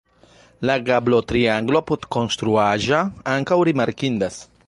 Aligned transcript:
La 0.69 0.75
gablotrianglo 0.87 1.81
apudkonstruaĵa 1.83 3.05
ankaŭ 3.37 3.61
rimarkindas. 3.73 4.43